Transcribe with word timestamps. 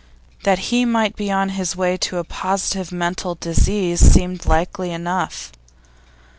That 0.45 0.73
he 0.73 0.83
might 0.83 1.15
be 1.15 1.31
on 1.31 1.49
the 1.49 1.73
way 1.77 1.95
to 1.95 2.23
positive 2.23 2.91
mental 2.91 3.35
disease 3.35 3.99
seemed 3.99 4.47
likely 4.47 4.89
enough. 4.91 5.51